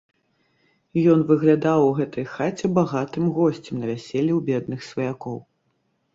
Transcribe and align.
Ён 1.11 1.19
выглядаў 1.31 1.79
у 1.89 1.91
гэтай 1.99 2.25
хаце 2.37 2.65
багатым 2.79 3.29
госцем 3.37 3.75
на 3.83 3.93
вяселлі 3.93 4.33
ў 4.39 4.43
бедных 4.51 4.79
сваякоў. 4.89 5.37